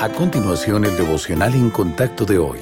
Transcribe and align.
A 0.00 0.08
continuación, 0.10 0.84
el 0.84 0.96
devocional 0.96 1.56
en 1.56 1.70
contacto 1.70 2.24
de 2.24 2.38
hoy. 2.38 2.60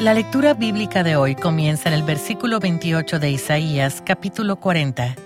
La 0.00 0.14
lectura 0.14 0.54
bíblica 0.54 1.02
de 1.02 1.14
hoy 1.14 1.34
comienza 1.34 1.90
en 1.90 1.94
el 1.94 2.02
versículo 2.02 2.60
28 2.60 3.18
de 3.18 3.30
Isaías, 3.30 4.02
capítulo 4.06 4.56
40. 4.56 5.16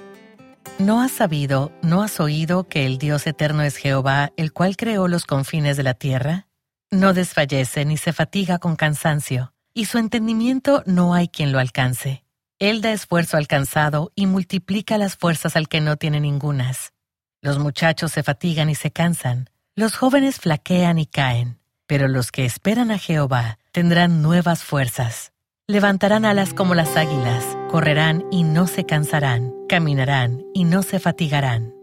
¿No 0.81 1.01
has 1.01 1.13
sabido, 1.13 1.71
no 1.83 2.03
has 2.03 2.19
oído 2.19 2.67
que 2.67 2.85
el 2.85 2.99
Dios 2.99 3.29
eterno 3.29 3.63
es 3.63 3.77
Jehová, 3.77 4.33
el 4.37 4.53
cual 4.53 4.77
creó 4.77 5.07
los 5.07 5.25
confines 5.25 5.77
de 5.77 5.85
la 5.85 5.95
tierra? 5.95 6.49
No 6.91 7.15
desfallece 7.15 7.85
ni 7.85 7.97
se 7.97 8.13
fatiga 8.13 8.59
con 8.59 8.75
cansancio, 8.75 9.53
y 9.73 9.85
su 9.85 9.99
entendimiento 9.99 10.83
no 10.85 11.15
hay 11.15 11.29
quien 11.29 11.53
lo 11.53 11.61
alcance. 11.61 12.25
Él 12.59 12.81
da 12.81 12.91
esfuerzo 12.91 13.37
al 13.37 13.47
cansado 13.47 14.11
y 14.17 14.27
multiplica 14.27 14.99
las 14.99 15.17
fuerzas 15.17 15.55
al 15.55 15.69
que 15.69 15.81
no 15.81 15.97
tiene 15.97 16.19
ningunas. 16.19 16.93
Los 17.41 17.61
muchachos 17.61 18.11
se 18.11 18.25
fatigan 18.25 18.69
y 18.69 18.75
se 18.75 18.91
cansan, 18.91 19.49
los 19.81 19.97
jóvenes 19.97 20.39
flaquean 20.39 20.99
y 20.99 21.07
caen, 21.07 21.59
pero 21.87 22.07
los 22.07 22.33
que 22.33 22.45
esperan 22.45 22.91
a 22.91 22.99
Jehová 22.99 23.59
tendrán 23.73 24.21
nuevas 24.21 24.63
fuerzas. 24.63 25.33
Levantarán 25.67 26.27
alas 26.27 26.53
como 26.53 26.75
las 26.75 26.99
águilas, 26.99 27.43
correrán 27.71 28.27
y 28.31 28.43
no 28.43 28.67
se 28.67 28.85
cansarán, 28.85 29.55
caminarán 29.71 30.45
y 30.53 30.65
no 30.65 30.83
se 30.83 30.99
fatigarán. 31.01 31.80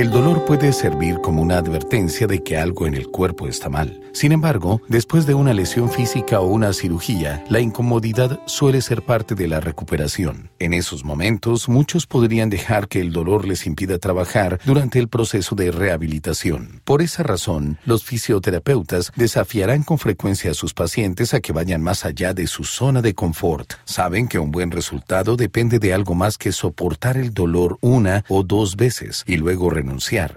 El 0.00 0.10
dolor 0.10 0.46
puede 0.46 0.72
servir 0.72 1.18
como 1.20 1.42
una 1.42 1.58
advertencia 1.58 2.26
de 2.26 2.42
que 2.42 2.56
algo 2.56 2.86
en 2.86 2.94
el 2.94 3.08
cuerpo 3.08 3.46
está 3.46 3.68
mal. 3.68 4.00
Sin 4.14 4.32
embargo, 4.32 4.80
después 4.88 5.26
de 5.26 5.34
una 5.34 5.52
lesión 5.52 5.90
física 5.90 6.40
o 6.40 6.46
una 6.46 6.72
cirugía, 6.72 7.44
la 7.50 7.60
incomodidad 7.60 8.40
suele 8.46 8.80
ser 8.80 9.02
parte 9.02 9.34
de 9.34 9.46
la 9.46 9.60
recuperación. 9.60 10.48
En 10.58 10.72
esos 10.72 11.04
momentos, 11.04 11.68
muchos 11.68 12.06
podrían 12.06 12.48
dejar 12.48 12.88
que 12.88 13.02
el 13.02 13.12
dolor 13.12 13.46
les 13.46 13.66
impida 13.66 13.98
trabajar 13.98 14.58
durante 14.64 14.98
el 14.98 15.08
proceso 15.08 15.54
de 15.54 15.70
rehabilitación. 15.70 16.80
Por 16.84 17.02
esa 17.02 17.22
razón, 17.22 17.76
los 17.84 18.02
fisioterapeutas 18.02 19.12
desafiarán 19.16 19.82
con 19.82 19.98
frecuencia 19.98 20.52
a 20.52 20.54
sus 20.54 20.72
pacientes 20.72 21.34
a 21.34 21.40
que 21.40 21.52
vayan 21.52 21.82
más 21.82 22.06
allá 22.06 22.32
de 22.32 22.46
su 22.46 22.64
zona 22.64 23.02
de 23.02 23.12
confort. 23.12 23.74
Saben 23.84 24.28
que 24.28 24.38
un 24.38 24.50
buen 24.50 24.70
resultado 24.70 25.36
depende 25.36 25.78
de 25.78 25.92
algo 25.92 26.14
más 26.14 26.38
que 26.38 26.52
soportar 26.52 27.18
el 27.18 27.34
dolor 27.34 27.76
una 27.82 28.24
o 28.30 28.42
dos 28.42 28.76
veces 28.76 29.24
y 29.26 29.36
luego 29.36 29.68
renunciar 29.68 29.89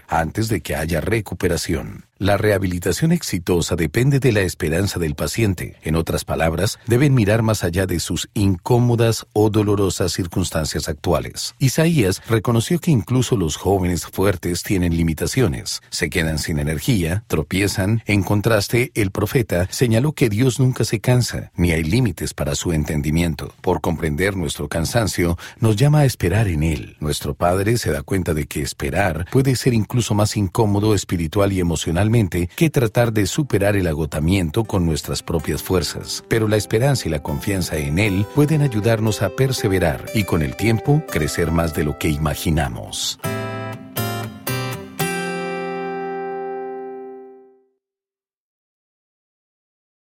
antes 0.08 0.48
de 0.48 0.62
que 0.62 0.76
haya 0.76 1.02
recuperación. 1.02 2.06
La 2.24 2.38
rehabilitación 2.38 3.12
exitosa 3.12 3.76
depende 3.76 4.22
de 4.22 4.32
la 4.32 4.40
esperanza 4.40 4.98
del 4.98 5.14
paciente. 5.14 5.76
En 5.84 5.98
otras 5.98 6.24
palabras, 6.24 6.80
deben 6.88 7.14
mirar 7.14 7.42
más 7.42 7.66
allá 7.66 7.86
de 7.86 8.00
sus 8.00 8.30
incómodas 8.34 9.26
o 9.34 9.50
dolorosas 9.50 10.14
circunstancias 10.14 10.88
actuales. 10.88 11.54
Isaías 11.60 12.22
reconoció 12.30 12.80
que 12.80 12.92
incluso 12.92 13.36
los 13.36 13.58
jóvenes 13.58 14.06
fuertes 14.06 14.64
tienen 14.64 14.96
limitaciones, 14.96 15.82
se 15.90 16.10
quedan 16.10 16.40
sin 16.40 16.60
energía, 16.60 17.26
tropiezan. 17.28 18.02
En 18.06 18.24
contraste, 18.24 18.94
el 18.96 19.12
profeta 19.12 19.68
señaló 19.70 20.14
que 20.14 20.30
Dios 20.30 20.62
nunca 20.62 20.86
se 20.86 21.02
cansa, 21.02 21.52
ni 21.58 21.74
hay 21.74 21.84
límites 21.84 22.34
para 22.34 22.56
su 22.56 22.72
entendimiento. 22.72 23.54
Por 23.60 23.82
comprender 23.82 24.38
nuestro 24.38 24.70
cansancio, 24.70 25.38
nos 25.60 25.76
llama 25.76 26.00
a 26.00 26.06
esperar 26.06 26.48
en 26.48 26.64
Él. 26.64 26.96
Nuestro 27.02 27.34
Padre 27.34 27.78
se 27.78 27.92
da 27.92 28.02
cuenta 28.02 28.34
de 28.34 28.46
que 28.46 28.62
esperar 28.62 29.26
puede 29.30 29.58
ser 29.58 29.74
incluso 29.74 30.16
más 30.16 30.38
incómodo 30.38 30.96
espiritual 30.96 31.52
y 31.52 31.60
emocionalmente 31.60 32.13
que 32.56 32.70
tratar 32.70 33.12
de 33.12 33.26
superar 33.26 33.76
el 33.76 33.88
agotamiento 33.88 34.64
con 34.66 34.86
nuestras 34.86 35.24
propias 35.24 35.64
fuerzas. 35.64 36.24
Pero 36.28 36.48
la 36.48 36.58
esperanza 36.58 37.08
y 37.08 37.12
la 37.12 37.24
confianza 37.24 37.78
en 37.78 37.98
Él 37.98 38.26
pueden 38.36 38.62
ayudarnos 38.62 39.24
a 39.24 39.30
perseverar 39.30 40.06
y 40.14 40.24
con 40.24 40.44
el 40.44 40.56
tiempo 40.56 41.02
crecer 41.10 41.52
más 41.52 41.74
de 41.74 41.86
lo 41.86 41.98
que 41.98 42.10
imaginamos. 42.10 43.20